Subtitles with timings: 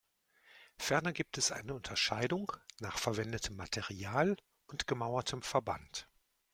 [0.79, 4.35] Ferner gibt es eine Unterscheidung nach verwendetem Material
[4.65, 6.07] und gemauertem Verband.